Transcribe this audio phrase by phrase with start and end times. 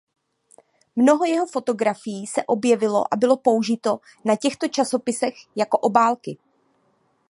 [0.95, 6.37] Mnoho jeho fotografií se objevilo a bylo použito na těchto časopisech jako obálky.